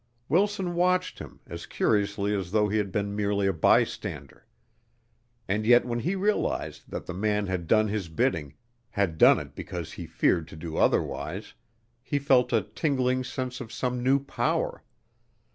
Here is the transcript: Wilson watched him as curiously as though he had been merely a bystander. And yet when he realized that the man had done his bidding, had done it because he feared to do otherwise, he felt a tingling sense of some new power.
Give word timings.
Wilson 0.27 0.73
watched 0.73 1.19
him 1.19 1.41
as 1.45 1.67
curiously 1.67 2.33
as 2.35 2.49
though 2.49 2.69
he 2.69 2.79
had 2.79 2.91
been 2.91 3.15
merely 3.15 3.45
a 3.45 3.53
bystander. 3.53 4.47
And 5.47 5.63
yet 5.63 5.85
when 5.85 5.99
he 5.99 6.15
realized 6.15 6.89
that 6.89 7.05
the 7.05 7.13
man 7.13 7.45
had 7.45 7.67
done 7.67 7.87
his 7.87 8.09
bidding, 8.09 8.55
had 8.89 9.19
done 9.19 9.37
it 9.37 9.53
because 9.53 9.91
he 9.91 10.07
feared 10.07 10.47
to 10.47 10.55
do 10.55 10.75
otherwise, 10.75 11.53
he 12.01 12.17
felt 12.17 12.51
a 12.51 12.63
tingling 12.63 13.23
sense 13.23 13.61
of 13.61 13.71
some 13.71 14.01
new 14.01 14.17
power. 14.19 14.83